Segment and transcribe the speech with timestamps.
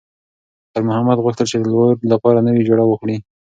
[0.71, 3.17] خیر محمد غوښتل چې د لور لپاره نوې جوړه واخلي.